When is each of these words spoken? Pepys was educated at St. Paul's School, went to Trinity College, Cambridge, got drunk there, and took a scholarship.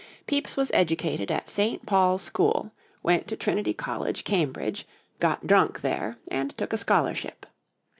Pepys 0.25 0.57
was 0.57 0.71
educated 0.73 1.29
at 1.29 1.47
St. 1.47 1.85
Paul's 1.85 2.23
School, 2.23 2.71
went 3.03 3.27
to 3.27 3.35
Trinity 3.37 3.71
College, 3.75 4.23
Cambridge, 4.23 4.87
got 5.19 5.45
drunk 5.45 5.81
there, 5.81 6.17
and 6.31 6.57
took 6.57 6.73
a 6.73 6.77
scholarship. 6.79 7.45